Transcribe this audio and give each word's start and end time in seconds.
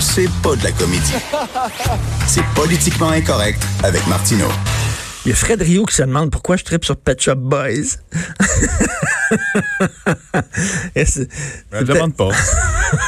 C'est 0.00 0.28
pas 0.42 0.56
de 0.56 0.64
la 0.64 0.72
comédie. 0.72 1.14
C'est 2.26 2.44
politiquement 2.54 3.10
incorrect 3.10 3.62
avec 3.82 4.06
Martineau. 4.06 4.48
Il 5.24 5.30
y 5.30 5.32
a 5.32 5.34
Fred 5.34 5.60
Rio 5.62 5.84
qui 5.84 5.94
se 5.94 6.02
demande 6.02 6.30
pourquoi 6.30 6.56
je 6.56 6.64
tripe 6.64 6.84
sur 6.84 6.96
Pet 6.96 7.20
Shop 7.20 7.36
Boys. 7.36 7.98
Je 10.96 11.20
ne 11.72 11.82
demande 11.82 12.14
pas. 12.14 12.30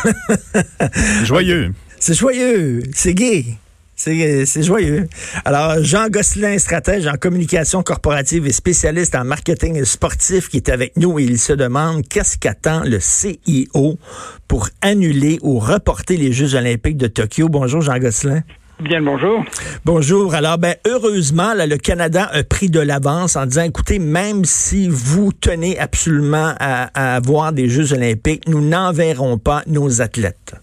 joyeux. 1.25 1.73
C'est 2.01 2.15
joyeux, 2.15 2.83
c'est 2.95 3.15
gay. 3.15 3.59
C'est 3.99 4.63
joyeux. 4.63 5.09
Alors, 5.45 5.83
Jean 5.83 6.09
Gosselin, 6.09 6.57
stratège 6.59 7.09
en 7.09 7.15
communication 7.15 7.83
corporative 7.83 8.47
et 8.47 8.53
spécialiste 8.53 9.17
en 9.17 9.25
marketing 9.25 9.85
sportif, 9.85 10.49
qui 10.49 10.59
est 10.59 10.69
avec 10.69 10.97
nous 10.97 11.19
et 11.19 11.25
il 11.25 11.37
se 11.37 11.53
demande 11.53 12.07
qu'est-ce 12.07 12.39
qu'attend 12.39 12.83
le 12.85 13.01
CIO 13.01 13.99
pour 14.47 14.69
annuler 14.83 15.41
ou 15.43 15.59
reporter 15.59 16.17
les 16.17 16.33
Jeux 16.33 16.55
olympiques 16.55 16.97
de 16.97 17.09
Tokyo. 17.09 17.49
Bonjour, 17.49 17.81
Jean 17.81 17.99
Gosselin. 17.99 18.43
Bien 18.79 19.03
bonjour. 19.03 19.45
Bonjour. 19.85 20.33
Alors, 20.33 20.59
ben, 20.59 20.77
heureusement, 20.87 21.53
là, 21.53 21.67
le 21.67 21.77
Canada 21.77 22.31
a 22.33 22.45
pris 22.45 22.71
de 22.71 22.79
l'avance 22.79 23.35
en 23.35 23.47
disant, 23.47 23.65
écoutez, 23.65 23.99
même 23.99 24.45
si 24.45 24.89
vous 24.89 25.33
tenez 25.33 25.77
absolument 25.77 26.55
à, 26.61 26.89
à 26.95 27.17
avoir 27.17 27.53
des 27.53 27.69
Jeux 27.69 27.93
olympiques, 27.93 28.49
nous 28.49 28.61
n'enverrons 28.61 29.39
pas 29.39 29.65
nos 29.67 30.01
athlètes. 30.01 30.55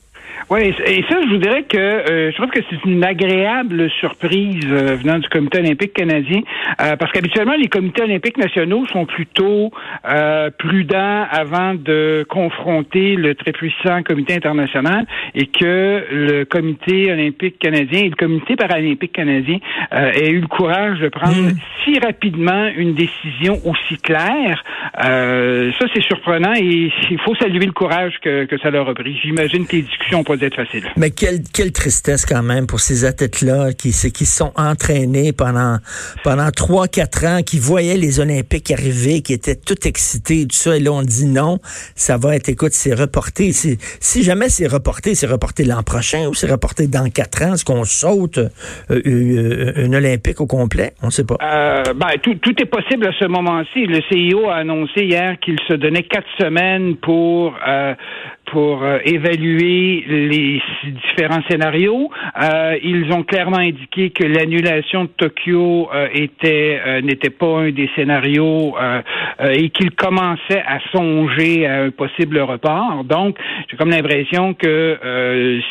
Oui, 0.47 0.61
et 0.85 1.03
ça, 1.09 1.17
je 1.23 1.29
vous 1.29 1.37
dirais 1.37 1.63
que 1.63 1.75
euh, 1.77 2.31
je 2.31 2.35
trouve 2.35 2.51
que 2.51 2.59
c'est 2.69 2.85
une 2.85 3.03
agréable 3.03 3.89
surprise 3.99 4.67
euh, 4.69 4.95
venant 4.95 5.17
du 5.17 5.27
Comité 5.27 5.57
olympique 5.57 5.93
canadien, 5.93 6.41
euh, 6.81 6.95
parce 6.97 7.11
qu'habituellement, 7.11 7.55
les 7.59 7.67
comités 7.67 8.03
olympiques 8.03 8.37
nationaux 8.37 8.85
sont 8.87 9.05
plutôt 9.05 9.71
prudents 10.59 11.25
avant 11.31 11.73
de 11.73 12.25
confronter 12.29 13.15
le 13.15 13.33
très 13.33 13.53
puissant 13.53 14.03
Comité 14.03 14.35
international, 14.35 15.07
et 15.33 15.47
que 15.47 16.05
le 16.11 16.43
Comité 16.45 17.11
olympique 17.11 17.57
canadien 17.57 18.01
et 18.01 18.09
le 18.09 18.15
Comité 18.15 18.55
paralympique 18.55 19.13
canadien 19.13 19.57
aient 19.91 20.29
eu 20.29 20.41
le 20.41 20.47
courage 20.47 20.99
de 20.99 21.09
prendre 21.09 21.35
mmh. 21.35 21.57
si 21.83 21.99
rapidement 21.99 22.67
une 22.75 22.93
décision 22.93 23.55
aussi 23.65 23.97
claire. 23.97 24.63
ça, 24.95 25.85
c'est 25.93 26.03
surprenant, 26.03 26.53
et 26.55 26.91
il 27.09 27.19
faut 27.21 27.33
saluer 27.35 27.65
le 27.65 27.71
courage 27.71 28.19
que, 28.21 28.45
que 28.45 28.59
ça 28.59 28.69
leur 28.69 28.87
a 28.87 28.93
pris. 28.93 29.17
J'imagine 29.23 29.65
que 29.65 29.77
les 29.77 29.81
discussions 29.81 30.23
facile. 30.55 30.83
Mais 30.97 31.11
quelle, 31.11 31.41
quelle 31.53 31.71
tristesse 31.71 32.25
quand 32.25 32.43
même 32.43 32.67
pour 32.67 32.79
ces 32.79 33.05
athlètes-là 33.05 33.73
qui, 33.73 33.91
qui 33.91 34.25
sont 34.25 34.51
entraînés 34.55 35.33
pendant, 35.33 35.77
pendant 36.23 36.47
3-4 36.47 37.27
ans, 37.27 37.41
qui 37.43 37.59
voyaient 37.59 37.97
les 37.97 38.19
Olympiques 38.19 38.71
arriver, 38.71 39.21
qui 39.21 39.33
étaient 39.33 39.55
tout 39.55 39.87
excités, 39.87 40.47
tout 40.47 40.55
ça, 40.55 40.77
et 40.77 40.79
là 40.79 40.91
on 40.91 41.01
dit 41.01 41.25
non, 41.25 41.59
ça 41.95 42.17
va 42.17 42.35
être, 42.35 42.49
écoute, 42.49 42.73
c'est 42.73 42.93
reporté. 42.93 43.51
Si 43.51 44.23
jamais 44.23 44.49
c'est 44.49 44.67
reporté, 44.67 45.15
c'est 45.15 45.27
reporté 45.27 45.63
l'an 45.63 45.83
prochain 45.83 46.27
ou 46.27 46.33
c'est 46.33 46.51
reporté 46.51 46.87
dans 46.87 47.09
4 47.09 47.43
ans, 47.43 47.53
est-ce 47.53 47.65
qu'on 47.65 47.83
saute 47.83 48.37
euh, 48.37 48.49
euh, 48.91 49.73
un 49.77 49.93
Olympique 49.93 50.41
au 50.41 50.47
complet? 50.47 50.93
On 51.01 51.07
ne 51.07 51.11
sait 51.11 51.25
pas. 51.25 51.37
Euh, 51.41 51.93
ben, 51.95 52.09
tout, 52.21 52.35
tout 52.35 52.55
est 52.61 52.65
possible 52.65 53.07
à 53.07 53.13
ce 53.19 53.25
moment-ci. 53.25 53.85
Le 53.85 54.01
CIO 54.09 54.49
a 54.49 54.57
annoncé 54.57 55.03
hier 55.03 55.39
qu'il 55.39 55.59
se 55.67 55.73
donnait 55.73 56.03
quatre 56.03 56.27
semaines 56.37 56.95
pour 56.97 57.53
pour 58.51 58.83
euh, 58.83 58.99
évaluer 59.05 60.03
les 60.07 60.61
différents 60.83 61.41
scénarios. 61.49 62.09
Euh, 62.41 62.77
ils 62.83 63.11
ont 63.11 63.23
clairement 63.23 63.57
indiqué 63.57 64.09
que 64.09 64.23
l'annulation 64.23 65.05
de 65.05 65.09
Tokyo 65.17 65.89
euh, 65.93 66.07
était 66.13 67.01
n'était 67.01 67.29
pas 67.29 67.59
un 67.59 67.71
des 67.71 67.89
scénarios 67.95 68.75
et 69.43 69.69
qu'ils 69.69 69.91
commençaient 69.91 70.63
à 70.65 70.79
songer 70.91 71.65
à 71.65 71.83
un 71.83 71.89
possible 71.89 72.39
report. 72.39 73.03
Donc, 73.03 73.37
j'ai 73.69 73.77
comme 73.77 73.89
l'impression 73.89 74.53
que 74.53 75.61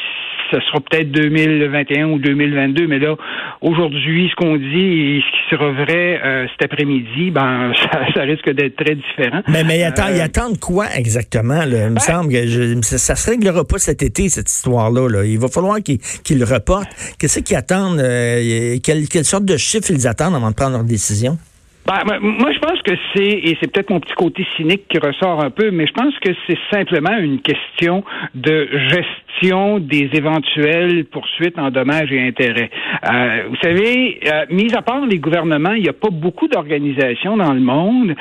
ce 0.51 0.61
sera 0.61 0.81
peut-être 0.81 1.11
2021 1.11 2.07
ou 2.09 2.19
2022, 2.19 2.87
mais 2.87 2.99
là, 2.99 3.17
aujourd'hui, 3.61 4.29
ce 4.31 4.37
qu'on 4.37 4.57
dit 4.57 5.19
et 5.19 5.21
ce 5.21 5.31
qui 5.33 5.51
sera 5.51 5.71
vrai 5.73 6.21
euh, 6.23 6.47
cet 6.53 6.71
après-midi, 6.71 7.31
ben, 7.31 7.73
ça, 8.15 8.23
risque 8.23 8.51
d'être 8.51 8.77
très 8.77 8.95
différent. 8.95 9.43
Mais, 9.49 9.65
mais 9.65 9.83
attends, 9.83 10.07
euh, 10.09 10.17
ils 10.17 10.21
attendent 10.21 10.59
quoi 10.59 10.87
exactement? 10.97 11.63
Il 11.63 11.73
me 11.73 11.95
ben 11.95 11.99
semble 11.99 12.33
que 12.33 12.47
ça, 12.83 13.13
ne 13.13 13.19
se 13.19 13.31
réglera 13.31 13.65
pas 13.65 13.79
cet 13.79 14.03
été, 14.03 14.29
cette 14.29 14.51
histoire-là. 14.51 15.25
Il 15.25 15.39
va 15.39 15.49
falloir 15.49 15.79
qu'ils 15.83 16.39
le 16.39 16.45
reportent. 16.45 16.89
Qu'est-ce 17.19 17.41
qu'ils 17.41 17.57
attendent? 17.57 17.99
Euh, 17.99 18.79
quelle, 18.83 19.25
sorte 19.25 19.45
de 19.45 19.57
chiffres 19.57 19.91
ils 19.91 20.07
attendent 20.07 20.35
avant 20.35 20.51
de 20.51 20.55
prendre 20.55 20.73
leur 20.73 20.85
décision? 20.85 21.39
Ben, 21.87 22.19
moi, 22.19 22.51
je 22.51 22.59
pense 22.61 22.81
que 22.81 22.93
c'est, 23.15 23.29
et 23.29 23.59
c'est 23.61 23.71
peut-être 23.71 23.91
mon 23.91 24.01
petit 24.01 24.15
côté 24.15 24.47
cynique 24.57 24.89
qui 24.89 24.99
ressort 24.99 25.45
un 25.45 25.51
peu, 25.51 25.71
mais 25.71 25.87
je 25.87 25.93
pense 25.93 26.19
que 26.19 26.31
c'est 26.47 26.57
simplement 26.73 27.15
une 27.19 27.41
question 27.41 28.03
de 28.35 28.69
gestion 28.89 29.81
des 29.81 30.09
éventuelles 30.15 31.05
poursuites 31.05 31.59
en 31.59 31.71
dommages 31.71 32.11
et 32.11 32.27
intérêts. 32.27 32.71
Euh, 33.05 33.49
vous 33.51 33.57
savez, 33.63 34.19
euh, 34.27 34.47
mis 34.49 34.75
à 34.75 34.81
part 34.81 35.05
les 35.05 35.19
gouvernements, 35.19 35.73
il 35.73 35.83
n'y 35.83 35.89
a 35.91 35.93
pas 35.93 36.09
beaucoup 36.11 36.49
d'organisations 36.49 37.37
dans 37.37 37.53
le 37.53 37.61
monde 37.61 38.15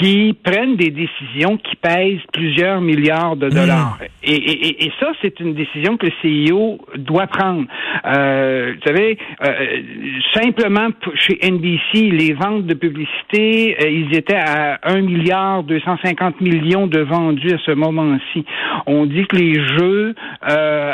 qui 0.00 0.32
prennent 0.42 0.76
des 0.76 0.90
décisions 0.90 1.56
qui 1.58 1.76
pèsent 1.76 2.20
plusieurs 2.32 2.80
milliards 2.80 3.36
de 3.36 3.48
dollars. 3.48 3.98
Hmm. 4.00 4.19
Et, 4.30 4.34
et, 4.34 4.86
et, 4.86 4.92
ça, 5.00 5.08
c'est 5.20 5.40
une 5.40 5.54
décision 5.54 5.96
que 5.96 6.06
le 6.06 6.12
CIO 6.22 6.78
doit 6.96 7.26
prendre. 7.26 7.64
Euh, 8.06 8.74
vous 8.76 8.82
savez, 8.86 9.18
euh, 9.44 9.82
simplement 10.34 10.90
chez 11.16 11.36
NBC, 11.42 12.12
les 12.12 12.34
ventes 12.34 12.66
de 12.66 12.74
publicité, 12.74 13.76
euh, 13.82 13.90
ils 13.90 14.14
étaient 14.14 14.36
à 14.36 14.78
1 14.84 15.00
milliard 15.00 15.64
250 15.64 16.40
millions 16.40 16.86
de 16.86 17.00
vendus 17.00 17.54
à 17.54 17.58
ce 17.66 17.72
moment-ci. 17.72 18.44
On 18.86 19.06
dit 19.06 19.26
que 19.26 19.34
les 19.34 19.54
jeux, 19.54 20.14
euh, 20.48 20.92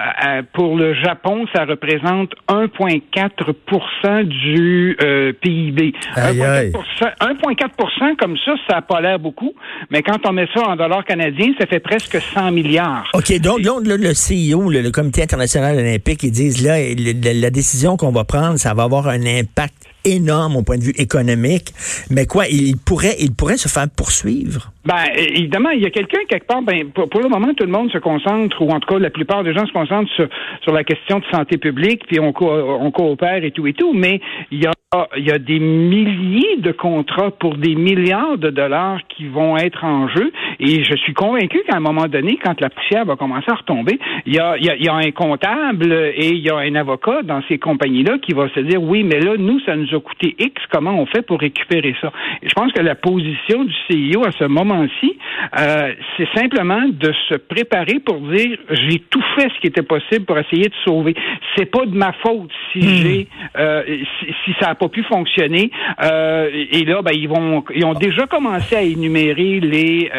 pour 0.55 0.79
le 0.79 0.95
Japon, 0.95 1.45
ça 1.55 1.67
représente 1.67 2.33
1,4% 2.49 4.25
du 4.25 4.97
PIB. 5.43 5.93
1,4% 6.17 8.17
comme 8.17 8.39
ça, 8.39 8.55
ça 8.67 8.81
pas 8.81 9.03
l'air 9.03 9.19
beaucoup, 9.19 9.53
mais 9.91 10.03
quand 10.03 10.27
on 10.27 10.33
met 10.33 10.49
ça 10.55 10.67
en 10.67 10.77
dollars 10.77 11.05
canadiens, 11.05 11.53
ça 11.61 11.67
fait 11.67 11.81
presque 11.81 12.19
100 12.19 12.53
milliards. 12.53 13.07
Donc 13.35 13.59
le, 13.61 13.97
le 13.97 14.13
CEO, 14.13 14.71
le, 14.71 14.91
Comité 14.91 15.23
international 15.23 15.77
olympique, 15.79 16.23
ils 16.23 16.31
disent 16.31 16.63
là, 16.63 16.77
la 16.79 17.51
décision 17.51 17.97
qu'on 17.97 18.13
va 18.13 18.25
prendre, 18.25 18.57
ça 18.57 18.73
va 18.73 18.85
avoir 18.85 19.09
un 19.09 19.27
impact 19.27 19.86
énorme 20.07 20.57
au 20.57 20.63
point 20.63 20.79
de 20.79 20.85
vue 20.85 20.95
économique. 20.97 21.73
Mais 22.11 22.27
quoi, 22.27 22.47
il 22.49 22.77
pourrait, 22.79 23.17
il 23.21 23.35
pourrait 23.35 23.59
se 23.59 23.69
faire 23.69 23.87
poursuivre? 23.95 24.73
Ben, 24.87 25.03
évidemment, 25.17 25.71
il 25.71 25.83
y 25.83 25.87
a 25.87 25.91
quelqu'un 25.91 26.21
quelque 26.29 26.47
part, 26.47 26.63
ben, 26.63 26.91
pour, 26.91 27.21
le 27.21 27.29
moment, 27.29 27.53
tout 27.55 27.65
le 27.65 27.73
monde 27.73 27.91
se 27.91 27.99
concentre, 27.99 28.63
ou 28.63 28.71
en 28.71 28.79
tout 28.79 28.95
cas, 28.95 29.01
la 29.01 29.11
plupart 29.11 29.43
des 29.43 29.53
gens 29.53 29.67
se 29.67 29.73
concentrent 29.73 30.11
sur, 30.15 30.73
la 30.73 30.85
question 30.85 31.19
de 31.19 31.25
santé 31.33 31.59
publique, 31.59 32.07
puis 32.07 32.21
on, 32.21 32.33
coopère 32.33 33.43
et 33.45 33.51
tout 33.51 33.67
et 33.67 33.73
tout, 33.73 33.93
mais 33.93 34.21
il 34.51 34.63
y 34.63 34.67
a 34.67 34.73
il 35.17 35.27
y 35.27 35.33
a 35.33 35.39
des 35.39 35.59
milliers 35.59 36.59
de 36.59 36.71
contrats 36.71 37.33
pour 37.33 37.57
des 37.57 37.75
milliards 37.75 38.39
de 38.39 38.51
dollars 38.51 39.01
qui 39.09 39.27
vont 39.27 39.57
être 39.57 39.85
en 39.85 40.09
jeu. 40.09 40.33
Et 40.61 40.85
je 40.85 40.97
suis 40.97 41.13
convaincu 41.13 41.61
qu'à 41.67 41.77
un 41.77 41.81
moment 41.81 42.07
donné, 42.07 42.39
quand 42.43 42.61
la 42.61 42.71
poussière 42.71 43.05
va 43.05 43.17
commencer 43.17 43.51
à 43.51 43.55
retomber, 43.55 43.99
il 44.27 44.35
y 44.35 44.39
a, 44.39 44.57
il 44.57 44.65
y 44.65 44.89
a, 44.89 44.95
un 44.95 45.11
comptable 45.11 45.93
et 45.93 46.29
il 46.29 46.39
y 46.39 46.51
a 46.51 46.57
un 46.57 46.75
avocat 46.77 47.23
dans 47.25 47.43
ces 47.49 47.59
compagnies-là 47.59 48.19
qui 48.19 48.33
va 48.33 48.49
se 48.51 48.61
dire 48.61 48.81
oui, 48.81 49.03
mais 49.03 49.19
là, 49.19 49.35
nous, 49.37 49.59
ça 49.61 49.75
nous 49.75 49.93
a 49.97 50.01
coûté 50.01 50.37
X. 50.39 50.55
Comment 50.71 50.99
on 50.99 51.07
fait 51.07 51.23
pour 51.23 51.41
récupérer 51.41 51.95
ça? 52.01 52.13
Et 52.43 52.49
je 52.49 52.55
pense 52.55 52.73
que 52.73 52.81
la 52.81 52.95
position 52.95 53.65
du 53.65 53.75
CIO 53.89 54.25
à 54.25 54.33
ce 54.33 54.45
moment-ci, 54.45 55.19
euh, 55.59 55.93
c'est 56.17 56.29
simplement 56.35 56.83
de 56.89 57.13
se 57.29 57.35
préparer 57.35 58.01
pour 58.05 58.21
dire 58.21 58.59
j'ai 58.71 58.99
tout 59.11 59.23
fait 59.37 59.49
ce 59.55 59.61
qui 59.61 59.67
était 59.67 59.83
possible 59.83 60.25
pour 60.25 60.39
essayer 60.39 60.69
de 60.69 60.75
sauver. 60.85 61.15
C'est 61.57 61.67
pas 61.67 61.87
de 61.87 61.97
ma 61.97 62.13
faute 62.13 62.51
si 62.73 62.79
hmm. 62.79 63.03
j'ai 63.03 63.29
euh, 63.59 63.83
si, 64.21 64.27
si 64.45 64.55
ça 64.61 64.75
pas 64.75 64.89
pu 64.89 65.03
fonctionner. 65.05 65.71
Euh, 66.03 66.51
et 66.53 66.85
là, 66.85 67.03
ben, 67.03 67.13
ils 67.15 67.29
vont, 67.29 67.65
ils 67.75 67.85
ont 67.85 67.95
déjà 67.95 68.27
commencé 68.27 68.77
à 68.77 68.83
énumérer 68.83 69.61
les 69.61 70.11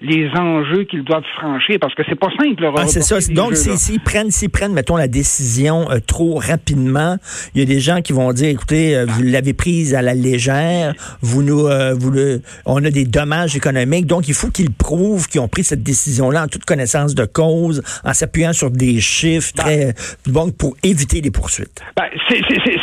les 0.00 0.28
enjeux 0.36 0.84
qu'ils 0.84 1.04
doivent 1.04 1.24
franchir 1.36 1.78
parce 1.80 1.94
que 1.94 2.02
c'est 2.08 2.18
pas 2.18 2.30
simple. 2.38 2.68
Ah, 2.76 2.86
c'est 2.86 3.02
ça. 3.02 3.18
Donc, 3.32 3.52
prennent, 4.04 4.30
s'ils 4.30 4.50
prennent, 4.50 4.72
mettons, 4.72 4.96
la 4.96 5.08
décision 5.08 5.86
trop 6.06 6.36
rapidement, 6.36 7.16
il 7.54 7.60
y 7.60 7.62
a 7.62 7.66
des 7.66 7.80
gens 7.80 8.00
qui 8.00 8.12
vont 8.12 8.32
dire, 8.32 8.48
écoutez, 8.48 9.04
vous 9.06 9.19
vous 9.20 9.30
l'avez 9.30 9.52
prise 9.52 9.94
à 9.94 10.02
la 10.02 10.14
légère. 10.14 10.94
Vous 11.20 11.42
nous, 11.42 11.66
euh, 11.66 11.94
vous 11.94 12.10
le, 12.10 12.40
on 12.66 12.84
a 12.84 12.90
des 12.90 13.04
dommages 13.04 13.56
économiques. 13.56 14.06
Donc, 14.06 14.28
il 14.28 14.34
faut 14.34 14.50
qu'ils 14.50 14.72
prouvent 14.72 15.28
qu'ils 15.28 15.40
ont 15.40 15.48
pris 15.48 15.64
cette 15.64 15.82
décision-là 15.82 16.44
en 16.44 16.48
toute 16.48 16.64
connaissance 16.64 17.14
de 17.14 17.24
cause, 17.24 17.82
en 18.04 18.12
s'appuyant 18.12 18.52
sur 18.52 18.70
des 18.70 19.00
chiffres 19.00 19.52
ben. 19.56 19.62
très 19.62 19.94
bon 20.26 20.50
pour 20.50 20.76
éviter 20.82 21.20
les 21.20 21.30
poursuites. 21.30 21.82
Ben, 21.96 22.06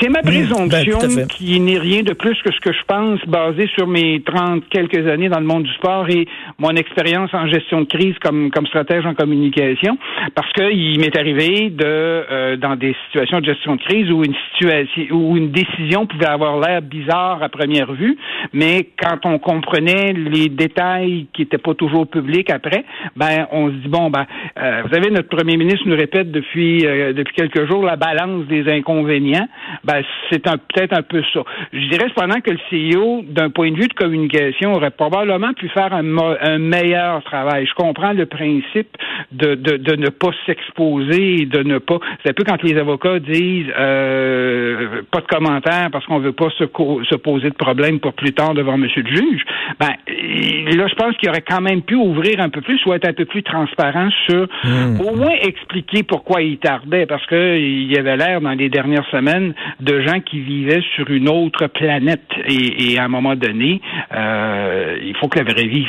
c'est 0.02 0.10
ma 0.10 0.20
mmh. 0.20 0.24
présomption 0.24 1.00
ben, 1.16 1.28
qui 1.28 1.60
n'est 1.60 1.80
rien 1.80 2.04
de 2.04 2.14
plus 2.14 2.38
que 2.44 2.52
ce 2.54 2.60
que 2.60 2.72
je 2.72 2.84
pense, 2.88 3.20
basé 3.28 3.68
sur 3.76 3.88
mes 3.88 4.22
30 4.24 4.64
quelques 4.70 5.08
années 5.08 5.30
dans 5.30 5.40
le 5.40 5.46
monde 5.46 5.64
du 5.64 5.74
sport 5.74 6.10
et 6.10 6.28
mon 6.60 6.72
expérience 6.72 7.34
en 7.34 7.48
gestion 7.48 7.82
de 7.82 7.88
crise 7.88 8.16
comme, 8.22 8.52
comme 8.52 8.68
stratège 8.68 9.06
en 9.06 9.16
communication, 9.16 9.98
parce 10.36 10.52
qu'il 10.54 11.00
m'est 11.00 11.18
arrivé 11.18 11.70
de, 11.70 11.86
euh, 11.86 12.58
dans 12.58 12.76
des 12.76 12.96
situations 13.08 13.40
de 13.40 13.46
gestion 13.46 13.76
de 13.76 13.82
crise 13.82 14.12
où 14.12 14.24
une 14.24 14.36
situation, 14.52 15.16
où 15.16 15.38
une 15.38 15.52
décision 15.52 16.06
pouvait 16.18 16.30
avoir 16.30 16.60
l'air 16.60 16.82
bizarre 16.82 17.42
à 17.42 17.50
première 17.50 17.94
vue, 17.94 18.18
mais 18.54 18.90
quand 19.02 19.26
on 19.26 19.40
comprenait 19.40 20.14
les 20.14 20.50
détails 20.50 21.28
qui 21.34 21.44
n'étaient 21.44 21.58
pas 21.58 21.74
toujours 21.74 22.08
publics 22.08 22.50
après, 22.50 22.86
ben 23.16 23.48
on 23.52 23.70
se 23.70 23.76
dit 23.76 23.88
bon 23.88 24.10
ben, 24.10 24.26
euh, 24.60 24.82
vous 24.84 24.94
savez 24.94 25.12
notre 25.12 25.30
premier 25.30 25.58
ministre 25.58 25.84
nous 25.86 25.96
répète 25.96 26.32
depuis 26.32 26.86
euh, 26.86 27.14
depuis 27.14 27.36
quelques 27.36 27.70
jours 27.70 27.84
la 27.84 27.96
balance 27.96 28.46
des 28.48 28.70
inconvénients. 28.72 29.48
Ben 29.84 30.02
c'est 30.30 30.44
peut-être 30.44 30.98
un 30.98 31.04
peu 31.04 31.22
ça. 31.34 31.42
Je 31.74 31.90
dirais 31.90 32.10
cependant 32.10 32.42
que 32.42 32.52
le 32.52 32.60
CEO, 32.70 33.24
d'un 33.30 33.50
point 33.50 33.72
de 33.72 33.78
vue 33.78 33.88
de 33.88 33.94
communication, 33.94 34.74
aurait 34.74 34.92
probablement 34.92 35.54
pu 35.54 35.70
faire 35.70 35.94
un, 35.94 36.06
un 36.42 36.58
meilleur 36.58 37.24
travail. 37.24 37.66
Je 37.66 37.74
comprends 37.74 38.14
le 38.14 38.26
principe 38.26 38.98
de, 39.32 39.56
de, 39.56 39.78
de 39.78 39.96
ne 39.96 40.10
pas 40.10 40.32
s'exposer 40.46 41.46
de 41.46 41.64
ne 41.64 41.78
pas. 41.78 42.00
C'est 42.24 42.32
un 42.32 42.34
peu 42.34 42.44
quand 42.44 42.62
les 42.64 42.78
avocats 42.78 43.20
disent 43.20 43.72
euh, 43.78 45.02
pas 45.12 45.22
de 45.22 45.28
commentaires 45.28 45.90
parce 45.92 46.06
qu'on 46.08 46.20
veut 46.20 46.32
pas 46.32 46.50
se, 46.58 46.64
se, 46.64 47.16
poser 47.16 47.50
de 47.50 47.56
problème 47.56 48.00
pour 48.00 48.14
plus 48.14 48.34
tard 48.34 48.54
devant 48.54 48.78
Monsieur 48.78 49.04
le 49.04 49.16
juge. 49.16 49.42
Ben 49.80 49.90
là, 50.08 50.88
je 50.88 50.96
pense 50.96 51.16
qu'il 51.18 51.30
aurait 51.30 51.44
quand 51.48 51.62
même 51.62 51.82
pu 51.82 51.96
ouvrir 51.96 52.40
un 52.40 52.50
peu 52.50 52.62
plus 52.62 52.84
ou 52.86 52.94
être 52.94 53.08
un 53.08 53.14
peu 53.14 53.26
plus 53.26 53.44
transparent 53.44 54.10
sur, 54.26 54.48
hmm. 54.64 55.02
au 55.02 55.16
moins 55.16 55.34
expliquer 55.42 56.04
pourquoi 56.04 56.42
il 56.42 56.58
tardait, 56.58 57.06
parce 57.06 57.26
que 57.26 57.58
il 57.58 57.92
y 57.92 57.98
avait 57.98 58.18
l'air 58.18 58.42
dans 58.42 58.54
les 58.54 58.70
dernières 58.70 59.08
semaines 59.10 59.54
de 59.80 60.02
gens 60.02 60.20
qui 60.22 60.40
vivaient 60.40 60.84
sur 60.96 61.10
une 61.10 61.30
autre 61.30 61.68
planète 61.68 62.30
et, 62.48 62.94
et 62.94 63.00
à 63.00 63.06
un 63.06 63.08
moment 63.08 63.36
donné, 63.36 63.82
euh, 64.16 64.98
il 65.04 65.16
faut 65.18 65.28
que 65.28 65.40
la 65.40 65.52
vraie 65.52 65.68
vie 65.68 65.86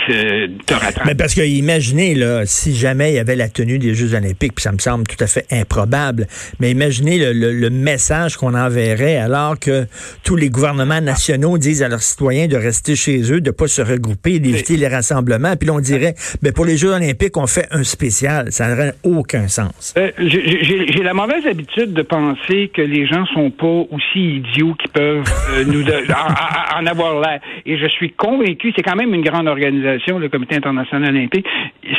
te 0.66 0.74
rattrape. 0.74 1.06
Mais 1.06 1.14
parce 1.14 1.34
que 1.34 1.42
imaginez 1.42 2.14
là, 2.14 2.44
si 2.44 2.74
jamais 2.74 3.12
il 3.12 3.14
y 3.14 3.18
avait 3.18 3.36
la 3.36 3.48
tenue 3.48 3.78
des 3.78 3.94
Jeux 3.94 4.14
Olympiques, 4.14 4.54
puis 4.54 4.62
ça 4.62 4.72
me 4.72 4.78
semble 4.78 5.06
tout 5.06 5.22
à 5.22 5.26
fait 5.26 5.46
improbable, 5.52 6.26
mais 6.60 6.70
imaginez 6.70 7.18
le, 7.18 7.52
le, 7.52 7.70
message 7.70 8.36
qu'on 8.36 8.54
enverrait 8.54 9.16
alors 9.16 9.58
que 9.58 9.86
tous 10.24 10.36
les 10.36 10.50
gouvernements 10.50 11.00
nationaux 11.00 11.58
disent 11.58 11.82
à 11.82 11.88
leurs 11.88 12.02
citoyens 12.02 12.46
de 12.48 12.56
rester 12.56 12.96
chez 12.96 13.32
eux, 13.32 13.40
de 13.40 13.50
pas 13.50 13.66
se 13.66 13.82
regrouper, 13.82 14.38
d'éviter 14.38 14.76
les 14.76 14.88
rassemblements, 14.88 15.56
puis 15.56 15.70
on 15.70 15.80
dirait, 15.80 16.14
mais 16.42 16.50
ben, 16.50 16.52
pour 16.52 16.64
les 16.64 16.76
Jeux 16.76 16.92
Olympiques, 16.92 17.36
on 17.36 17.46
fait 17.46 17.66
un 17.70 17.84
spécial, 17.84 18.52
ça 18.52 18.68
n'aurait 18.68 18.94
aucun 19.04 19.48
sens. 19.48 19.94
Euh, 19.96 20.10
j'ai 20.18 21.02
la 21.02 21.14
mauvaise 21.14 21.46
habitude 21.46 21.92
de 21.92 22.02
penser 22.02 22.70
que 22.74 22.82
les 22.82 23.06
gens 23.06 23.26
sont 23.26 23.50
pas 23.50 23.84
aussi 23.90 24.36
idiots 24.36 24.74
qu'ils 24.74 24.90
peuvent 24.90 25.24
euh, 25.50 25.64
nous 25.66 25.82
en, 25.82 26.80
en 26.82 26.86
avoir 26.86 27.20
l'air, 27.20 27.40
et 27.66 27.78
je 27.78 27.86
suis 27.88 28.12
convaincu, 28.12 28.72
c'est 28.76 28.82
quand 28.82 28.96
même 28.96 29.14
une 29.14 29.24
grande 29.24 29.48
organisation, 29.48 30.18
le 30.18 30.28
Comité 30.28 30.56
international 30.56 31.14
olympique. 31.14 31.46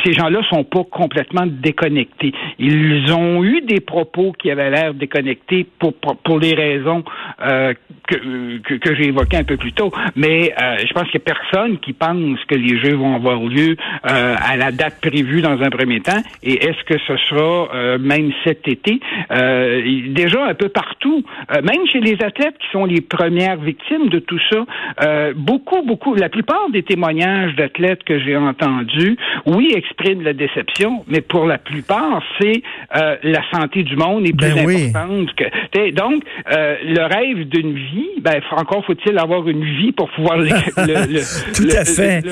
Ces 0.04 0.12
gens-là 0.12 0.40
sont 0.48 0.64
pas 0.64 0.84
complètement 0.84 1.46
déconnectés. 1.46 2.32
Ils 2.58 3.12
ont 3.12 3.44
eu 3.44 3.60
des 3.62 3.80
propos 3.80 4.32
qui 4.32 4.50
avaient 4.50 4.70
l'air 4.70 4.94
déconnectés 4.94 5.66
pour, 5.78 5.94
pour, 5.94 6.38
les 6.38 6.54
raisons 6.54 7.04
euh, 7.42 7.74
que, 8.10 8.76
que, 8.76 8.94
j'ai 8.94 9.08
évoquées 9.08 9.38
un 9.38 9.44
peu 9.44 9.56
plus 9.56 9.72
tôt. 9.72 9.92
Mais 10.16 10.52
euh, 10.60 10.76
je 10.86 10.92
pense 10.92 11.08
qu'il 11.10 11.20
n'y 11.20 11.30
a 11.30 11.34
personne 11.34 11.78
qui 11.78 11.92
pense 11.92 12.38
que 12.48 12.54
les 12.54 12.78
Jeux 12.78 12.94
vont 12.94 13.14
avoir 13.14 13.40
lieu 13.40 13.76
euh, 14.08 14.36
à 14.38 14.56
la 14.56 14.72
date 14.72 15.00
prévue 15.00 15.42
dans 15.42 15.60
un 15.62 15.70
premier 15.70 16.00
temps. 16.00 16.22
Et 16.42 16.64
est-ce 16.64 16.82
que 16.84 16.98
ce 17.06 17.16
sera 17.28 17.98
même 17.98 18.32
cet 18.44 18.68
été? 18.68 19.00
déjà 19.30 20.44
un 20.44 20.54
peu 20.54 20.68
partout, 20.68 21.24
même 21.50 21.86
chez 21.90 22.00
les 22.00 22.16
athlètes 22.22 22.56
qui 22.58 22.66
sont 22.72 22.84
les 22.84 23.00
premières 23.00 23.56
victimes 23.56 24.08
de 24.08 24.18
tout 24.18 24.40
ça, 24.50 25.32
beaucoup, 25.34 25.82
beaucoup, 25.82 26.14
la 26.14 26.28
plupart 26.28 26.70
des 26.72 26.82
témoignages 26.82 27.54
d'athlètes 27.56 28.02
que 28.04 28.18
j'ai 28.18 28.36
entendus, 28.36 29.16
oui, 29.46 29.72
expriment 29.74 30.22
la 30.22 30.32
déception, 30.32 31.04
mais 31.06 31.20
pour 31.20 31.46
la 31.46 31.58
plupart, 31.58 32.22
c'est 32.40 32.62
euh, 32.96 33.16
la 33.22 33.42
santé 33.50 33.82
du 33.82 33.96
monde 33.96 34.26
est 34.26 34.36
plus 34.36 34.54
ben 34.54 34.92
importante 34.92 35.34
que. 35.34 35.90
Donc, 35.92 36.22
euh, 36.50 36.76
le 36.84 37.02
rêve 37.02 37.48
d'une 37.48 37.74
vie, 37.74 37.99
ben 38.22 38.40
encore 38.56 38.84
faut-il 38.84 39.18
avoir 39.18 39.48
une 39.48 39.64
vie 39.64 39.92
pour 39.92 40.10
pouvoir 40.10 40.38
le, 40.38 40.48
le, 40.76 41.52
Tout 41.54 41.68
à 41.76 41.84
fait. 41.84 42.22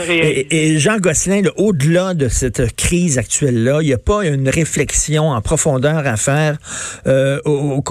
et, 0.51 0.79
Jean 0.79 0.99
Gosselin, 0.99 1.43
au-delà 1.57 2.15
de 2.15 2.29
cette 2.29 2.77
crise 2.77 3.19
actuelle-là, 3.19 3.79
il 3.83 3.87
n'y 3.87 3.93
a 3.93 3.99
pas 3.99 4.27
une 4.27 4.49
réflexion 4.49 5.31
en 5.31 5.41
profondeur 5.41 6.07
à 6.07 6.17
faire 6.17 6.59
euh, 7.07 7.41
au, 7.45 7.83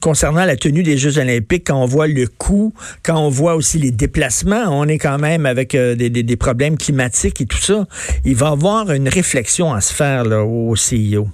concernant 0.00 0.44
la 0.44 0.56
tenue 0.56 0.82
des 0.82 0.96
Jeux 0.96 1.18
Olympiques 1.18 1.64
quand 1.66 1.82
on 1.82 1.86
voit 1.86 2.06
le 2.06 2.26
coût, 2.26 2.72
quand 3.02 3.18
on 3.18 3.28
voit 3.28 3.54
aussi 3.54 3.78
les 3.78 3.90
déplacements. 3.90 4.64
On 4.68 4.86
est 4.86 4.98
quand 4.98 5.18
même 5.18 5.46
avec 5.46 5.72
des, 5.72 6.10
des, 6.10 6.22
des 6.22 6.36
problèmes 6.36 6.76
climatiques 6.76 7.40
et 7.40 7.46
tout 7.46 7.58
ça. 7.58 7.86
Il 8.24 8.36
va 8.36 8.48
y 8.48 8.52
avoir 8.52 8.92
une 8.92 9.08
réflexion 9.08 9.72
à 9.72 9.80
se 9.80 9.92
faire 9.92 10.24
là, 10.24 10.44
au 10.44 10.74
CEO. 10.74 11.28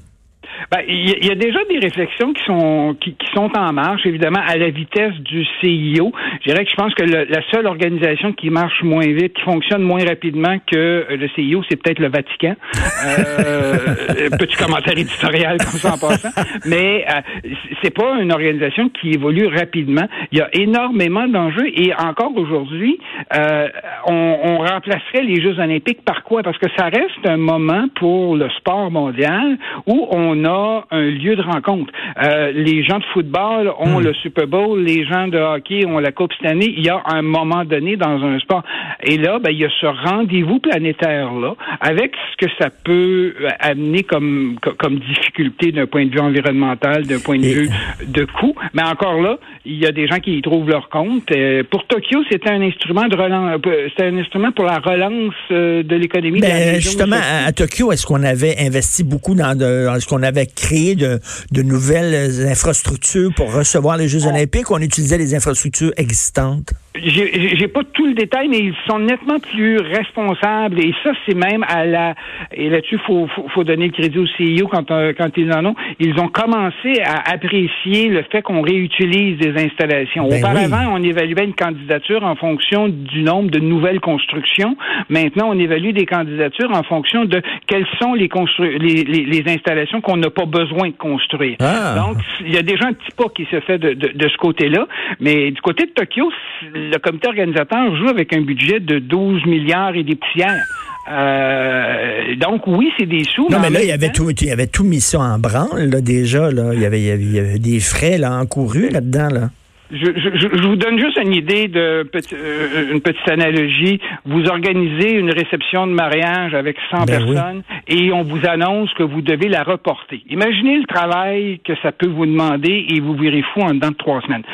Ben, 0.70 0.82
il 0.86 1.26
y, 1.26 1.30
a 1.32 1.34
déjà 1.34 1.58
des 1.68 1.80
réflexions 1.80 2.32
qui 2.32 2.44
sont 2.44 2.96
qui, 3.00 3.16
sont 3.34 3.50
en 3.56 3.72
marche, 3.72 4.06
évidemment, 4.06 4.38
à 4.46 4.56
la 4.56 4.70
vitesse 4.70 5.14
du 5.14 5.44
CIO. 5.60 6.12
Je 6.42 6.50
dirais 6.50 6.64
que 6.64 6.70
je 6.70 6.76
pense 6.76 6.94
que 6.94 7.02
la 7.02 7.42
seule 7.50 7.66
organisation 7.66 8.32
qui 8.32 8.50
marche 8.50 8.80
moins 8.84 9.06
vite, 9.06 9.34
qui 9.34 9.42
fonctionne 9.42 9.82
moins 9.82 10.04
rapidement 10.04 10.58
que 10.70 11.06
le 11.10 11.28
CIO, 11.34 11.64
c'est 11.68 11.74
peut-être 11.74 11.98
le 11.98 12.08
Vatican. 12.08 12.54
Euh, 13.00 14.28
petit 14.38 14.56
commentaire 14.56 14.96
éditorial 14.96 15.56
comme 15.56 15.80
ça 15.80 15.94
en 15.94 15.98
passant. 15.98 16.28
Mais 16.66 17.06
euh, 17.08 17.48
c'est 17.82 17.94
pas 17.94 18.20
une 18.20 18.30
organisation 18.30 18.90
qui 18.90 19.12
évolue 19.12 19.46
rapidement. 19.46 20.06
Il 20.32 20.38
y 20.38 20.40
a 20.42 20.48
énormément 20.52 21.26
d'enjeux 21.26 21.66
et 21.74 21.94
encore 21.94 22.36
aujourd'hui, 22.36 22.98
euh, 23.34 23.68
on, 24.06 24.38
on 24.42 24.58
remplacerait 24.58 25.22
les 25.22 25.40
Jeux 25.40 25.58
olympiques 25.58 26.04
par 26.04 26.24
quoi? 26.24 26.42
Parce 26.42 26.58
que 26.58 26.66
ça 26.76 26.84
reste 26.84 27.26
un 27.26 27.38
moment 27.38 27.86
pour 27.94 28.36
le 28.36 28.50
sport 28.50 28.90
mondial 28.90 29.56
où 29.86 30.06
on 30.10 30.44
a 30.44 30.59
un 30.90 31.02
lieu 31.02 31.36
de 31.36 31.42
rencontre. 31.42 31.92
Euh, 32.22 32.52
les 32.52 32.82
gens 32.84 32.98
de 32.98 33.04
football 33.12 33.72
ont 33.78 34.00
hmm. 34.00 34.04
le 34.04 34.14
Super 34.14 34.46
Bowl, 34.46 34.82
les 34.82 35.04
gens 35.06 35.28
de 35.28 35.38
hockey 35.38 35.86
ont 35.86 35.98
la 35.98 36.12
Coupe 36.12 36.32
cette 36.40 36.50
année. 36.50 36.72
Il 36.76 36.84
y 36.84 36.88
a 36.88 37.00
un 37.06 37.22
moment 37.22 37.64
donné 37.64 37.96
dans 37.96 38.22
un 38.22 38.38
sport. 38.38 38.62
Et 39.02 39.16
là, 39.16 39.38
ben, 39.38 39.50
il 39.50 39.58
y 39.58 39.64
a 39.64 39.70
ce 39.80 39.86
rendez-vous 39.86 40.58
planétaire-là, 40.60 41.54
avec 41.80 42.12
ce 42.32 42.46
que 42.46 42.52
ça 42.58 42.70
peut 42.70 43.34
euh, 43.40 43.48
amener 43.60 44.02
comme, 44.02 44.56
comme 44.78 44.98
difficulté 44.98 45.72
d'un 45.72 45.86
point 45.86 46.06
de 46.06 46.10
vue 46.10 46.20
environnemental, 46.20 47.06
d'un 47.06 47.18
point 47.18 47.38
de 47.38 47.46
vue 47.46 47.70
de 48.06 48.24
coût. 48.24 48.54
Mais 48.74 48.82
encore 48.82 49.20
là, 49.20 49.38
il 49.64 49.78
y 49.78 49.86
a 49.86 49.92
des 49.92 50.06
gens 50.06 50.18
qui 50.18 50.38
y 50.38 50.42
trouvent 50.42 50.68
leur 50.68 50.88
compte. 50.88 51.30
Euh, 51.32 51.62
pour 51.70 51.86
Tokyo, 51.86 52.20
c'était 52.30 52.50
un 52.50 52.62
instrument 52.62 53.08
de 53.08 53.16
relance, 53.16 53.60
c'était 53.90 54.08
un 54.08 54.16
instrument 54.16 54.52
pour 54.52 54.64
la 54.64 54.78
relance 54.78 55.34
de 55.50 55.96
l'économie. 55.96 56.40
Ben, 56.40 56.80
justement, 56.80 57.16
à, 57.46 57.52
Tokyo, 57.52 57.92
est-ce 57.92 58.06
qu'on 58.06 58.22
avait 58.22 58.56
investi 58.58 59.04
beaucoup 59.04 59.34
dans, 59.34 59.56
de, 59.56 59.88
ce 59.98 60.06
qu'on 60.06 60.22
avait 60.22 60.46
créé 60.54 60.94
de, 60.94 61.20
de, 61.50 61.62
nouvelles 61.62 62.46
infrastructures 62.46 63.32
pour 63.34 63.52
recevoir 63.52 63.96
les 63.96 64.08
Jeux 64.08 64.26
olympiques 64.26 64.70
ou 64.70 64.74
on 64.74 64.80
utilisait 64.80 65.18
les 65.18 65.34
infrastructures 65.34 65.92
existantes? 65.96 66.72
J'ai 66.96 67.68
pas 67.68 67.82
tout 67.84 68.04
le 68.04 68.14
détail, 68.14 68.48
mais 68.48 68.58
ils 68.58 68.74
sont 68.88 68.98
nettement 68.98 69.38
plus 69.38 69.78
responsables. 69.78 70.80
Et 70.80 70.92
ça, 71.04 71.12
c'est 71.24 71.36
même 71.36 71.64
à 71.68 71.84
la. 71.86 72.14
Et 72.52 72.68
là-dessus, 72.68 72.98
faut, 73.06 73.28
faut, 73.28 73.46
faut, 73.48 73.62
donner 73.62 73.86
le 73.86 73.92
crédit 73.92 74.18
au 74.18 74.26
CEO 74.26 74.66
quand, 74.66 74.90
euh, 74.90 75.12
quand 75.16 75.30
ils 75.36 75.52
en 75.52 75.64
ont. 75.66 75.76
Ils 76.00 76.18
ont 76.18 76.26
commencé 76.26 77.00
à 77.04 77.30
apprécier 77.30 78.08
le 78.08 78.24
fait 78.32 78.42
qu'on 78.42 78.62
réutilise 78.62 79.38
des 79.38 79.52
installations. 79.64 80.28
Ben 80.28 80.38
Auparavant, 80.38 80.92
on 80.92 81.02
évaluait 81.02 81.44
une 81.44 81.54
candidature 81.54 82.24
en 82.24 82.34
fonction 82.34 82.88
du 82.88 83.22
nombre 83.22 83.50
de 83.50 83.60
nouvelles 83.60 84.00
constructions. 84.00 84.76
Maintenant, 85.08 85.50
on 85.50 85.58
évalue 85.60 85.92
des 85.92 86.06
candidatures 86.06 86.72
en 86.72 86.82
fonction 86.82 87.24
de 87.24 87.40
quelles 87.68 87.86
sont 88.00 88.14
les, 88.14 88.28
les, 88.58 89.04
les, 89.04 89.24
les 89.26 89.52
installations 89.52 90.00
qu'on 90.00 90.16
n'a 90.16 90.30
pas 90.30 90.46
besoin 90.46 90.88
de 90.88 90.96
construire. 90.96 91.56
Ah. 91.60 91.94
Donc, 91.96 92.16
il 92.40 92.52
y 92.52 92.58
a 92.58 92.62
déjà 92.62 92.88
un 92.88 92.94
petit 92.94 93.14
pas 93.16 93.28
qui 93.28 93.46
se 93.48 93.60
fait 93.60 93.78
de, 93.78 93.92
de, 93.92 94.08
de 94.12 94.28
ce 94.28 94.36
côté-là. 94.38 94.88
Mais 95.20 95.52
du 95.52 95.60
côté 95.60 95.86
de 95.86 95.90
Tokyo, 95.90 96.32
le 96.80 96.98
comité 96.98 97.28
organisateur 97.28 97.96
joue 97.96 98.08
avec 98.08 98.32
un 98.32 98.40
budget 98.40 98.80
de 98.80 98.98
12 98.98 99.46
milliards 99.46 99.94
et 99.94 100.02
des 100.02 100.16
poussières. 100.16 100.64
Euh, 101.10 102.36
donc 102.36 102.66
oui, 102.66 102.90
c'est 102.98 103.06
des 103.06 103.24
sous. 103.24 103.48
Non, 103.50 103.58
mais, 103.60 103.70
là, 103.70 103.82
il 103.82 103.88
y 103.88 103.92
avait 103.92 104.10
tout, 104.10 104.30
il 104.30 104.46
y 104.46 104.50
avait 104.50 104.66
tout 104.66 104.84
mis 104.84 105.00
ça 105.00 105.20
en 105.20 105.38
branle 105.38 105.90
là, 105.90 106.00
déjà. 106.00 106.50
Là. 106.50 106.72
Il, 106.74 106.80
y 106.80 106.84
avait, 106.84 107.00
il, 107.00 107.32
y 107.32 107.38
avait, 107.38 107.58
des 107.58 107.80
frais 107.80 108.18
là, 108.18 108.32
encourus 108.32 108.90
là-dedans. 108.90 109.28
Là. 109.28 109.50
Je, 109.92 110.06
je, 110.14 110.66
vous 110.68 110.76
donne 110.76 111.00
juste 111.00 111.18
une 111.20 111.34
idée 111.34 111.66
de 111.66 112.08
euh, 112.32 112.92
une 112.92 113.00
petite 113.00 113.28
analogie. 113.28 114.00
Vous 114.24 114.46
organisez 114.46 115.14
une 115.14 115.30
réception 115.30 115.86
de 115.88 115.92
mariage 115.92 116.54
avec 116.54 116.76
100 116.90 116.98
ben 116.98 117.06
personnes 117.06 117.62
et 117.88 118.12
on 118.12 118.22
vous 118.22 118.46
annonce 118.46 118.92
que 118.94 119.02
vous 119.02 119.20
devez 119.20 119.48
la 119.48 119.64
reporter. 119.64 120.22
Imaginez 120.28 120.78
le 120.78 120.86
travail 120.86 121.60
que 121.64 121.72
ça 121.82 121.90
peut 121.90 122.06
vous 122.06 122.26
demander 122.26 122.86
et 122.88 123.00
vous 123.00 123.14
virez 123.14 123.42
fou 123.52 123.62
en 123.62 123.74
dedans 123.74 123.90
de 123.90 123.96
trois 123.96 124.20
semaines. 124.22 124.44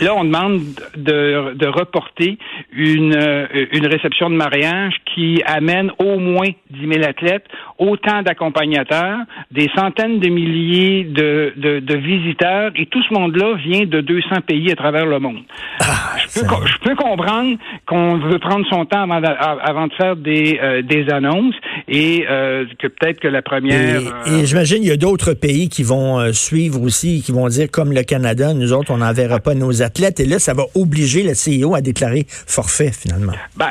Là, 0.00 0.14
on 0.16 0.24
demande 0.24 0.62
de, 0.96 1.54
de 1.54 1.66
reporter 1.66 2.38
une, 2.72 3.14
euh, 3.16 3.46
une 3.72 3.86
réception 3.86 4.30
de 4.30 4.34
mariage 4.34 4.94
qui 5.14 5.42
amène 5.46 5.92
au 5.98 6.18
moins 6.18 6.48
10 6.70 6.88
000 6.88 7.04
athlètes, 7.04 7.46
autant 7.78 8.22
d'accompagnateurs, 8.22 9.18
des 9.50 9.68
centaines 9.76 10.18
de 10.18 10.28
milliers 10.28 11.04
de, 11.04 11.52
de, 11.56 11.78
de 11.78 11.96
visiteurs 11.96 12.72
et 12.76 12.86
tout 12.86 13.02
ce 13.04 13.14
monde-là 13.14 13.54
vient 13.54 13.86
de 13.86 14.00
200 14.00 14.40
pays 14.46 14.71
à 14.72 14.76
travers 14.76 15.06
le 15.06 15.18
monde. 15.18 15.42
Ah, 15.80 16.16
je, 16.18 16.40
peux, 16.40 16.46
je, 16.66 16.78
peux, 16.78 16.94
comprendre 16.94 17.56
qu'on 17.86 18.18
veut 18.18 18.38
prendre 18.38 18.66
son 18.68 18.84
temps 18.84 19.02
avant 19.02 19.20
de, 19.20 19.26
avant 19.26 19.86
de 19.86 19.92
faire 19.94 20.16
des, 20.16 20.58
euh, 20.62 20.82
des 20.82 21.08
annonces 21.10 21.54
et 21.88 22.26
euh, 22.28 22.64
que 22.78 22.88
peut-être 22.88 23.20
que 23.20 23.28
la 23.28 23.42
première... 23.42 24.00
Et, 24.00 24.06
euh, 24.06 24.44
j'imagine 24.44 24.82
il 24.82 24.88
y 24.88 24.92
a 24.92 24.96
d'autres 24.96 25.34
pays 25.34 25.68
qui 25.68 25.82
vont 25.82 26.32
suivre 26.32 26.80
aussi, 26.82 27.22
qui 27.22 27.32
vont 27.32 27.48
dire 27.48 27.70
comme 27.70 27.92
le 27.92 28.02
Canada, 28.02 28.54
nous 28.54 28.72
autres, 28.72 28.92
on 28.92 28.98
n'enverra 28.98 29.40
pas 29.40 29.54
nos 29.54 29.82
athlètes 29.82 30.20
et 30.20 30.26
là, 30.26 30.38
ça 30.38 30.54
va 30.54 30.64
obliger 30.74 31.22
le 31.22 31.32
CEO 31.32 31.74
à 31.74 31.80
déclarer 31.80 32.24
forfait 32.28 32.92
finalement. 32.92 33.32
Ben, 33.56 33.70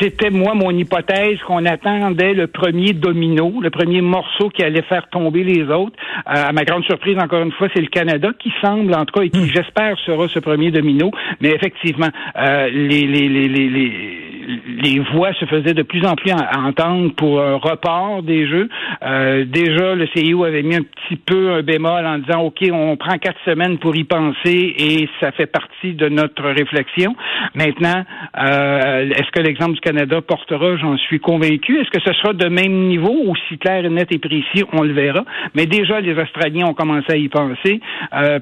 C'était 0.00 0.30
moi 0.30 0.54
mon 0.54 0.70
hypothèse 0.70 1.38
qu'on 1.46 1.64
attendait 1.66 2.34
le 2.34 2.46
premier 2.46 2.92
domino, 2.92 3.60
le 3.60 3.70
premier 3.70 4.00
morceau 4.00 4.50
qui 4.50 4.62
allait 4.62 4.82
faire 4.82 5.08
tomber 5.10 5.44
les 5.44 5.64
autres. 5.64 5.96
à 6.26 6.52
ma 6.52 6.64
grande 6.64 6.84
surprise, 6.84 7.16
encore 7.18 7.42
une 7.42 7.52
fois, 7.52 7.68
c'est 7.74 7.80
le 7.80 7.88
Canada 7.88 8.30
qui 8.38 8.52
semble, 8.60 8.94
en 8.94 9.04
tout 9.04 9.18
cas, 9.18 9.24
et 9.24 9.30
qui, 9.30 9.40
hmm. 9.40 9.50
j'espère, 9.54 9.96
sera 10.10 10.28
ce 10.28 10.38
premier 10.38 10.70
domino. 10.70 11.10
Mais 11.40 11.50
effectivement, 11.50 12.08
euh, 12.36 12.68
les, 12.72 13.06
les, 13.06 13.28
les, 13.28 13.48
les, 13.48 13.68
les 14.82 14.98
voix 15.12 15.32
se 15.34 15.44
faisaient 15.44 15.74
de 15.74 15.82
plus 15.82 16.04
en 16.04 16.14
plus 16.14 16.32
entendre 16.32 17.12
pour 17.14 17.40
un 17.40 17.56
report 17.56 18.22
des 18.22 18.46
jeux. 18.48 18.68
Euh, 19.02 19.44
déjà, 19.44 19.94
le 19.94 20.06
CIO 20.08 20.44
avait 20.44 20.62
mis 20.62 20.76
un 20.76 20.82
petit 20.82 21.16
peu 21.16 21.52
un 21.52 21.62
bémol 21.62 22.06
en 22.06 22.18
disant, 22.18 22.40
OK, 22.42 22.64
on 22.72 22.96
prend 22.96 23.18
quatre 23.18 23.38
semaines 23.44 23.78
pour 23.78 23.94
y 23.96 24.04
penser 24.04 24.74
et 24.78 25.08
ça 25.20 25.32
fait 25.32 25.46
partie 25.46 25.94
de 25.94 26.08
notre 26.08 26.44
réflexion. 26.44 27.14
Maintenant, 27.54 28.04
euh, 28.38 29.10
est-ce 29.10 29.30
que 29.30 29.40
l'exemple 29.40 29.74
du 29.74 29.80
Canada 29.80 30.20
portera? 30.20 30.76
J'en 30.76 30.96
suis 30.96 31.20
convaincu. 31.20 31.78
Est-ce 31.80 31.90
que 31.90 32.00
ce 32.04 32.12
sera 32.14 32.32
de 32.32 32.48
même 32.48 32.88
niveau, 32.88 33.14
aussi 33.28 33.58
clair, 33.58 33.88
net 33.90 34.10
et 34.10 34.18
précis? 34.18 34.64
On 34.72 34.82
le 34.82 34.92
verra. 34.92 35.24
Mais 35.54 35.66
déjà, 35.66 36.00
les 36.00 36.16
Australiens 36.18 36.66
ont 36.66 36.74
commencé 36.74 37.12
à 37.12 37.16
y 37.16 37.28
penser. 37.28 37.80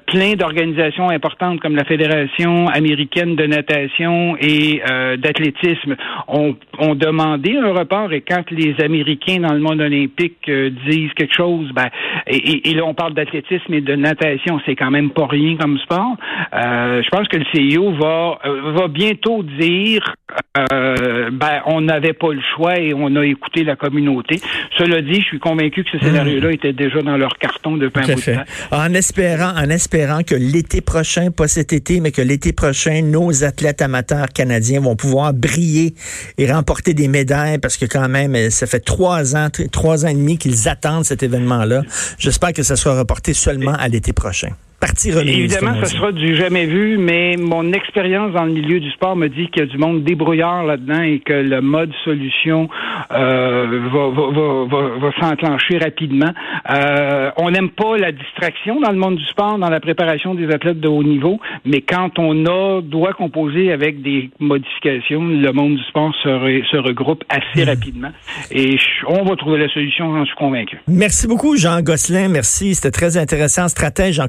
Plein 0.06 0.34
d'organisations 0.34 1.10
importantes 1.10 1.57
comme 1.58 1.76
la 1.76 1.84
Fédération 1.84 2.68
américaine 2.68 3.36
de 3.36 3.46
natation 3.46 4.36
et 4.40 4.82
euh, 4.90 5.16
d'athlétisme 5.16 5.96
ont, 6.28 6.56
ont, 6.78 6.94
demandé 6.94 7.56
un 7.56 7.72
report. 7.72 8.12
Et 8.12 8.22
quand 8.22 8.50
les 8.50 8.74
Américains 8.82 9.40
dans 9.40 9.52
le 9.52 9.60
monde 9.60 9.80
olympique 9.80 10.48
euh, 10.48 10.70
disent 10.88 11.12
quelque 11.14 11.34
chose, 11.34 11.70
ben, 11.74 11.88
et, 12.26 12.70
et, 12.70 12.74
là 12.74 12.84
on 12.84 12.94
parle 12.94 13.14
d'athlétisme 13.14 13.72
et 13.74 13.80
de 13.80 13.94
natation, 13.94 14.60
c'est 14.66 14.76
quand 14.76 14.90
même 14.90 15.10
pas 15.10 15.26
rien 15.26 15.56
comme 15.56 15.78
sport. 15.78 16.16
je 16.52 17.08
pense 17.10 17.28
que 17.28 17.36
le 17.36 17.44
CIO 17.52 17.92
va 17.92 18.38
va 18.72 18.88
bientôt 18.88 19.42
dire 19.42 20.14
ben 20.54 21.62
on 21.66 21.80
n'avait 21.80 22.12
pas 22.12 22.32
le 22.32 22.40
choix 22.54 22.78
et 22.78 22.92
on 22.94 23.14
a 23.16 23.24
écouté 23.24 23.64
la 23.64 23.76
communauté. 23.76 24.40
Cela 24.76 25.02
dit, 25.02 25.20
je 25.20 25.26
suis 25.26 25.38
convaincu 25.38 25.84
que 25.84 25.90
ce 25.90 25.98
scénario-là 25.98 26.52
était 26.52 26.72
déjà 26.72 27.02
dans 27.02 27.16
leur 27.16 27.36
carton 27.38 27.76
depuis 27.76 28.02
un 28.02 28.14
bout 28.14 28.20
de 28.20 28.34
temps. 28.34 28.42
En 28.70 28.94
espérant, 28.94 29.52
en 29.56 29.70
espérant 29.70 30.22
que 30.22 30.34
l'été 30.34 30.80
prochain, 30.80 31.30
pas 31.30 31.47
cet 31.48 31.72
été, 31.72 32.00
mais 32.00 32.12
que 32.12 32.22
l'été 32.22 32.52
prochain, 32.52 33.02
nos 33.02 33.44
athlètes 33.44 33.82
amateurs 33.82 34.28
canadiens 34.28 34.80
vont 34.80 34.96
pouvoir 34.96 35.32
briller 35.32 35.94
et 36.36 36.50
remporter 36.50 36.94
des 36.94 37.08
médailles 37.08 37.58
parce 37.58 37.76
que 37.76 37.86
quand 37.86 38.08
même, 38.08 38.50
ça 38.50 38.66
fait 38.66 38.80
trois 38.80 39.36
ans, 39.36 39.48
trois 39.72 40.04
ans 40.04 40.08
et 40.08 40.14
demi 40.14 40.38
qu'ils 40.38 40.68
attendent 40.68 41.04
cet 41.04 41.22
événement-là. 41.22 41.82
J'espère 42.18 42.52
que 42.52 42.62
ça 42.62 42.76
sera 42.76 42.98
reporté 42.98 43.34
seulement 43.34 43.74
à 43.74 43.88
l'été 43.88 44.12
prochain. 44.12 44.50
Partie 44.80 45.10
remise. 45.10 45.36
Évidemment, 45.36 45.74
ce 45.82 45.96
sera 45.96 46.12
du 46.12 46.36
jamais 46.36 46.66
vu, 46.66 46.98
mais 46.98 47.34
mon 47.36 47.72
expérience 47.72 48.32
dans 48.32 48.44
le 48.44 48.52
milieu 48.52 48.78
du 48.78 48.90
sport 48.92 49.16
me 49.16 49.28
dit 49.28 49.48
qu'il 49.48 49.62
y 49.62 49.66
a 49.66 49.66
du 49.66 49.76
monde 49.76 50.04
débrouillard 50.04 50.64
là-dedans 50.64 51.02
et 51.02 51.18
que 51.18 51.32
le 51.32 51.60
mode 51.60 51.90
solution 52.04 52.68
euh, 53.10 53.88
va, 53.92 54.08
va, 54.08 54.66
va, 54.66 54.98
va 54.98 55.12
s'enclencher 55.20 55.78
rapidement. 55.78 56.32
Euh, 56.70 57.30
on 57.38 57.50
n'aime 57.50 57.70
pas 57.70 57.96
la 57.96 58.12
distraction 58.12 58.80
dans 58.80 58.92
le 58.92 58.98
monde 58.98 59.16
du 59.16 59.24
sport, 59.24 59.58
dans 59.58 59.68
la 59.68 59.80
préparation 59.80 60.36
des 60.36 60.46
athlètes 60.54 60.78
de 60.78 60.86
haut 60.86 61.02
niveau, 61.02 61.40
mais 61.64 61.80
quand 61.80 62.18
on 62.20 62.46
a 62.46 62.80
doit 62.80 63.14
composer 63.14 63.72
avec 63.72 64.00
des 64.02 64.30
modifications, 64.38 65.26
le 65.26 65.52
monde 65.52 65.74
du 65.74 65.82
sport 65.84 66.14
se, 66.22 66.28
se 66.70 66.76
regroupe 66.76 67.24
assez 67.28 67.64
hmm. 67.64 67.68
rapidement 67.68 68.10
et 68.52 68.76
on 69.08 69.24
va 69.24 69.34
trouver 69.34 69.58
la 69.58 69.68
solution, 69.68 70.16
j'en 70.16 70.24
suis 70.24 70.36
convaincu. 70.36 70.78
Merci 70.86 71.26
beaucoup, 71.26 71.56
Jean 71.56 71.80
Gosselin. 71.82 72.28
Merci, 72.28 72.76
c'était 72.76 72.92
très 72.92 73.16
intéressant. 73.16 73.66
Stratège 73.66 74.20
en 74.20 74.28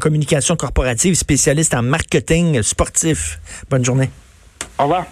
corporative, 0.56 1.16
spécialiste 1.16 1.74
en 1.74 1.82
marketing 1.82 2.62
sportif. 2.64 3.40
Bonne 3.70 3.86
journée. 3.86 4.10
Au 4.78 4.84
revoir. 4.84 5.06